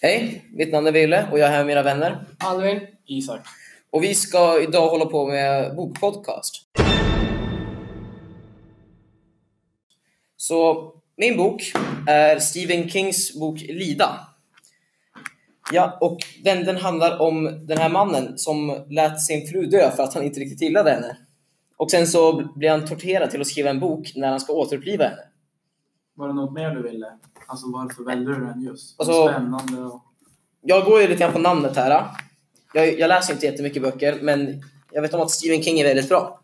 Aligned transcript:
Hej, 0.00 0.44
mitt 0.52 0.72
namn 0.72 0.86
är 0.86 0.92
Wille 0.92 1.28
och 1.32 1.38
jag 1.38 1.48
är 1.48 1.50
här 1.50 1.58
med 1.58 1.66
mina 1.66 1.82
vänner. 1.82 2.26
Alvin. 2.38 2.80
Isak. 3.06 3.40
Och 3.90 4.02
vi 4.02 4.14
ska 4.14 4.62
idag 4.62 4.88
hålla 4.88 5.06
på 5.06 5.26
med 5.26 5.76
bokpodcast. 5.76 6.54
Så 10.36 10.92
min 11.16 11.36
bok 11.36 11.62
är 12.06 12.38
Stephen 12.38 12.88
Kings 12.88 13.34
bok 13.40 13.60
Lida. 13.60 14.20
Ja, 15.72 15.98
och 16.00 16.18
den, 16.44 16.64
den 16.64 16.76
handlar 16.76 17.20
om 17.20 17.66
den 17.66 17.78
här 17.78 17.88
mannen 17.88 18.38
som 18.38 18.86
lät 18.90 19.20
sin 19.20 19.46
fru 19.46 19.66
dö 19.66 19.90
för 19.90 20.02
att 20.02 20.14
han 20.14 20.24
inte 20.24 20.40
riktigt 20.40 20.62
gillade 20.62 20.90
henne. 20.90 21.16
Och 21.76 21.90
sen 21.90 22.06
så 22.06 22.52
blir 22.56 22.70
han 22.70 22.86
torterad 22.86 23.30
till 23.30 23.40
att 23.40 23.46
skriva 23.46 23.70
en 23.70 23.80
bok 23.80 24.12
när 24.16 24.28
han 24.28 24.40
ska 24.40 24.52
återuppliva 24.52 25.04
henne. 25.04 25.22
Var 26.18 26.28
det 26.28 26.34
något 26.34 26.52
mer 26.52 26.70
du 26.70 26.82
ville? 26.82 27.06
Alltså 27.46 27.66
varför 27.70 28.04
väljer 28.04 28.28
du 28.34 28.46
den 28.46 28.62
just? 28.62 29.00
Alltså- 29.00 29.28
spännande 29.28 29.82
och... 29.82 30.02
Jag 30.60 30.84
går 30.84 31.00
ju 31.00 31.08
lite 31.08 31.20
grann 31.20 31.32
på 31.32 31.38
namnet 31.38 31.76
här. 31.76 32.04
Jag, 32.74 32.98
jag 32.98 33.08
läser 33.08 33.34
inte 33.34 33.46
jättemycket 33.46 33.82
böcker, 33.82 34.18
men 34.22 34.62
jag 34.92 35.02
vet 35.02 35.14
om 35.14 35.20
att 35.20 35.30
Stephen 35.30 35.62
King 35.62 35.80
är 35.80 35.84
väldigt 35.84 36.08
bra. 36.08 36.40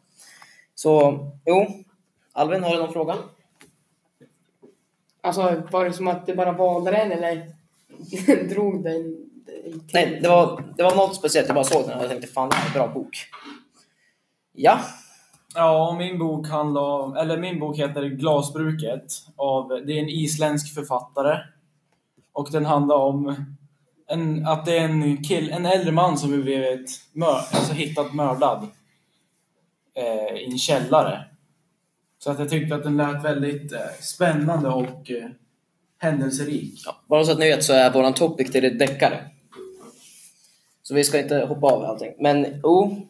Så, 0.75 1.19
jo. 1.45 1.85
Alvin, 2.33 2.63
har 2.63 2.71
du 2.71 2.79
någon 2.83 2.93
fråga? 2.93 3.17
Alltså, 5.21 5.63
var 5.71 5.85
det 5.85 5.93
som 5.93 6.09
att 6.09 6.27
det 6.27 6.35
bara 6.35 6.53
valde 6.53 6.91
den 6.91 7.13
eller 7.13 7.49
drog 8.49 8.85
den 8.85 9.17
till? 9.65 9.81
Nej, 9.93 10.19
det 10.23 10.29
var, 10.29 10.65
det 10.77 10.83
var 10.83 10.97
något 10.97 11.17
speciellt. 11.17 11.49
Jag 11.49 11.55
bara 11.55 11.65
såg 11.65 11.89
den 11.89 11.97
och 11.99 12.03
jag 12.05 12.11
tänkte 12.11 12.29
fan, 12.29 12.49
det 12.49 12.57
här 12.57 12.65
är 12.65 12.69
en 12.69 12.73
bra 12.73 12.95
bok. 12.95 13.17
Ja, 14.53 14.81
Ja, 15.55 15.97
min 15.99 16.19
bok 16.19 16.49
handlar 16.49 16.83
om, 16.83 17.17
eller 17.17 17.37
min 17.37 17.61
bok 17.61 17.79
heter 17.79 18.03
Glasbruket. 18.03 19.05
Av, 19.37 19.69
det 19.69 19.93
är 19.93 20.03
en 20.03 20.09
isländsk 20.09 20.75
författare. 20.75 21.39
Och 22.33 22.49
den 22.53 22.65
handlar 22.65 22.97
om 22.97 23.37
en, 24.07 24.47
att 24.47 24.65
det 24.67 24.79
är 24.79 24.85
en 24.85 25.25
kill, 25.25 25.51
en 25.51 25.67
äldre 25.67 25.93
man 25.93 26.19
som 26.19 26.31
blivit 26.31 27.01
mör, 27.13 27.41
alltså 27.53 27.73
hittat 27.73 28.15
mördad 28.15 28.69
eh, 29.95 30.37
i 30.37 30.45
en 30.45 30.59
källare. 30.59 31.25
Så 32.19 32.31
att 32.31 32.39
jag 32.39 32.51
tyckte 32.51 32.75
att 32.75 32.83
den 32.83 32.97
lät 32.97 33.25
väldigt 33.25 33.73
eh, 33.73 33.79
spännande 34.01 34.69
och 34.69 35.11
eh, 35.11 35.31
händelserik. 35.99 36.83
ja, 36.87 36.97
bara 37.07 37.25
så 37.25 37.33
att 37.33 37.39
ni 37.39 37.49
vet 37.49 37.65
så 37.65 37.73
är 37.73 37.93
våran 37.93 38.15
topic 38.15 38.53
till 38.53 38.65
ett 38.65 38.79
deckare. 38.79 39.25
Så 40.83 40.95
vi 40.95 41.05
ska 41.05 41.19
inte 41.19 41.37
hoppa 41.37 41.67
av 41.67 41.85
allting. 41.85 42.13
Men, 42.19 42.61
jo. 42.63 43.09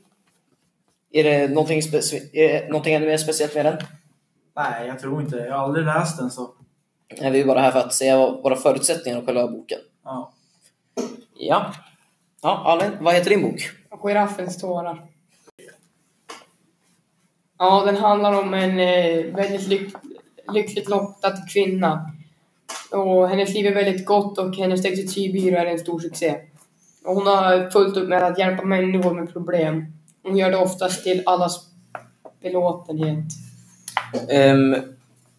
Är 1.16 1.24
det 1.24 1.48
någonting, 1.48 1.78
är 1.78 2.48
det 2.48 2.68
någonting 2.68 2.94
ännu 2.94 3.06
mer 3.06 3.16
speciellt 3.16 3.54
med 3.54 3.66
den? 3.66 3.76
Nej, 4.56 4.86
jag 4.86 4.98
tror 4.98 5.22
inte 5.22 5.36
Jag 5.36 5.58
har 5.58 5.64
aldrig 5.64 5.86
läst 5.86 6.18
den 6.18 6.30
så... 6.30 6.50
Är 7.08 7.30
vi 7.30 7.44
bara 7.44 7.60
här 7.60 7.70
för 7.70 7.80
att 7.80 7.94
se 7.94 8.16
våra 8.16 8.56
förutsättningar 8.56 9.18
och 9.18 9.26
själva 9.26 9.46
boken? 9.46 9.78
Ja. 10.04 10.32
Ja. 11.34 11.74
Ja, 12.42 12.62
Alvin, 12.64 12.98
vad 13.00 13.14
heter 13.14 13.30
din 13.30 13.42
bok? 13.42 13.70
Giraffens 14.02 14.60
tårar. 14.60 15.02
Ja, 17.58 17.82
den 17.86 17.96
handlar 17.96 18.40
om 18.40 18.54
en 18.54 18.78
eh, 18.78 19.34
väldigt 19.34 19.68
lyck 19.68 19.94
lyckligt 20.52 20.88
lottad 20.88 21.36
kvinna. 21.52 22.10
Och 22.90 23.28
hennes 23.28 23.54
liv 23.54 23.66
är 23.66 23.74
väldigt 23.74 24.06
gott 24.06 24.38
och 24.38 24.56
hennes 24.56 24.82
detektivbyrå 24.82 25.56
är 25.56 25.66
en 25.66 25.78
stor 25.78 26.00
succé. 26.00 26.36
Och 27.04 27.14
hon 27.14 27.26
har 27.26 27.70
fullt 27.70 27.96
upp 27.96 28.08
med 28.08 28.22
att 28.22 28.38
hjälpa 28.38 28.64
människor 28.64 29.14
med 29.14 29.32
problem. 29.32 29.86
Hon 30.24 30.36
gör 30.36 30.50
det 30.50 30.56
oftast 30.56 31.04
till 31.04 31.22
allas 31.26 31.60
belåtenhet. 32.42 33.24
Um, 34.52 34.76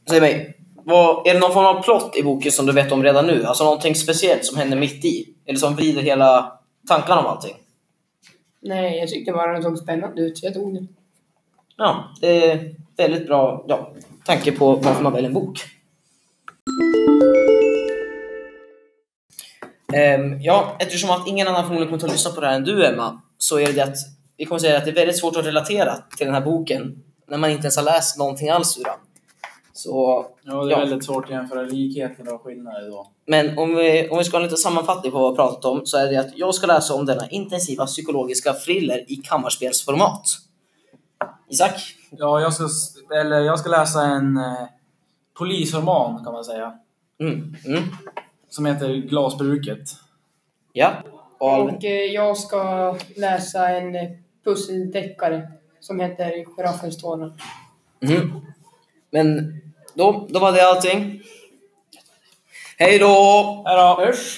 säg 0.09 0.22
mig, 0.22 0.58
vad, 0.83 1.27
är 1.27 1.33
det 1.33 1.39
någon 1.39 1.53
form 1.53 1.66
av 1.66 1.83
plott 1.83 2.17
i 2.17 2.23
boken 2.23 2.52
som 2.52 2.66
du 2.66 2.72
vet 2.72 2.92
om 2.92 3.03
redan 3.03 3.27
nu? 3.27 3.44
Alltså 3.44 3.64
någonting 3.64 3.95
speciellt 3.95 4.45
som 4.45 4.58
händer 4.58 4.77
mitt 4.77 5.05
i? 5.05 5.33
Eller 5.45 5.59
som 5.59 5.75
vrider 5.75 6.02
hela 6.02 6.59
tankarna 6.88 7.22
om 7.22 7.25
allting? 7.25 7.55
Nej, 8.61 8.97
jag 8.97 9.09
tyckte 9.09 9.31
bara 9.31 9.53
den 9.53 9.64
såg 9.64 9.77
spännande 9.77 10.22
ut 10.22 10.38
så 10.38 10.45
jag 10.45 10.53
tog 10.53 10.73
den. 10.73 10.88
Ja, 11.77 12.03
det 12.22 12.52
är 12.52 12.76
väldigt 12.98 13.27
bra 13.27 13.65
ja, 13.67 13.92
tanke 14.26 14.52
på 14.52 14.76
varför 14.76 15.04
man 15.04 15.14
väljer 15.14 15.30
en 15.30 15.33
bok. 15.33 15.59
Ehm, 19.93 20.42
ja, 20.42 20.76
eftersom 20.80 21.09
att 21.09 21.27
ingen 21.27 21.48
annan 21.48 21.64
förmodligen 21.64 21.88
kommer 21.88 22.05
att 22.05 22.11
lyssna 22.11 22.32
på 22.32 22.42
det 22.42 22.48
här 22.48 22.55
än 22.55 22.64
du 22.64 22.86
Emma, 22.86 23.21
så 23.38 23.59
är 23.59 23.65
det 23.65 23.71
det 23.71 23.83
att 23.83 23.98
vi 24.37 24.45
kommer 24.45 24.59
säga 24.59 24.77
att 24.77 24.85
det 24.85 24.91
är 24.91 24.95
väldigt 24.95 25.19
svårt 25.19 25.35
att 25.35 25.45
relatera 25.45 25.95
till 26.17 26.25
den 26.25 26.35
här 26.35 26.41
boken 26.41 27.03
när 27.27 27.37
man 27.37 27.49
inte 27.49 27.61
ens 27.63 27.77
har 27.77 27.83
läst 27.83 28.17
någonting 28.17 28.49
alls 28.49 28.77
ur 28.77 28.83
den. 28.83 28.93
Så 29.73 30.25
Ja, 30.43 30.53
det 30.65 30.67
är 30.67 30.71
Ja. 30.71 30.79
väldigt 30.79 31.05
svårt 31.05 31.23
att 31.25 31.31
jämföra 31.31 31.61
likheter 31.61 32.33
och 32.33 32.41
skillnader 32.43 32.89
då. 32.89 33.11
Men 33.25 33.57
om 33.57 33.75
vi, 33.75 34.09
om 34.09 34.17
vi 34.17 34.23
ska 34.23 34.37
ha 34.37 34.39
en 34.39 34.43
liten 34.43 34.57
sammanfattning 34.57 35.11
på 35.11 35.19
vad 35.19 35.31
vi 35.33 35.37
har 35.41 35.47
pratat 35.47 35.65
om 35.65 35.85
så 35.85 35.97
är 35.97 36.07
det 36.11 36.17
att 36.17 36.37
jag 36.37 36.55
ska 36.55 36.67
läsa 36.67 36.93
om 36.93 37.05
denna 37.05 37.29
intensiva 37.29 37.85
psykologiska 37.85 38.53
thriller 38.53 39.11
i 39.11 39.15
kammarspelsformat. 39.15 40.23
Isak? 41.49 41.81
Ja, 42.11 42.41
jag 42.41 42.53
ska, 42.53 42.67
eller 43.15 43.39
jag 43.39 43.59
ska 43.59 43.69
läsa 43.69 44.02
en 44.02 44.37
eh, 44.37 44.67
polisroman 45.37 46.23
kan 46.23 46.33
man 46.33 46.43
säga. 46.45 46.73
Mm. 47.19 47.55
Mm. 47.65 47.83
Som 48.49 48.65
heter 48.65 48.95
Glasbruket. 48.95 49.89
Ja. 50.73 50.93
Och 51.45 51.86
eh, 51.86 52.06
jag 52.06 52.38
ska 52.38 52.95
läsa 53.16 53.70
en 53.70 53.95
eh, 53.95 54.10
pusseldeckare 54.44 55.52
som 55.80 56.00
heter 56.00 56.45
Giraffens 56.58 56.98
tårar. 56.98 57.33
Mhm. 58.00 58.45
Men 59.10 59.56
då, 59.94 60.28
då 60.30 60.39
var 60.39 60.52
det 60.52 60.67
allting. 60.67 61.22
Hej 62.78 63.00
då! 63.00 63.64
Hej 63.67 63.78
då! 63.78 64.06
Hörs! 64.06 64.33